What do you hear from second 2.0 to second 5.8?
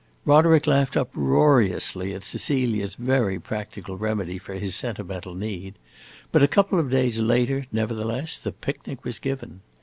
at Cecilia's very practical remedy for his sentimental need,